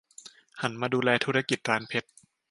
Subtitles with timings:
[0.61, 2.09] หันมาดูแลธุรกิจร้านเพชร